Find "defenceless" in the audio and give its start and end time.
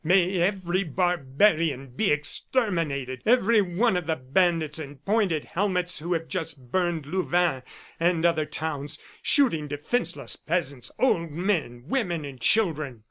9.67-10.37